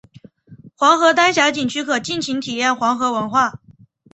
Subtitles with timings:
[0.75, 3.61] 黄河丹霞景区可尽情体验黄河文化。